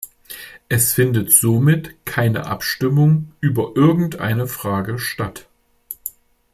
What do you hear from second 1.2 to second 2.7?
somit keine